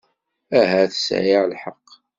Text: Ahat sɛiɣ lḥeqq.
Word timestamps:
Ahat 0.59 0.91
sɛiɣ 0.97 1.43
lḥeqq. 1.51 1.87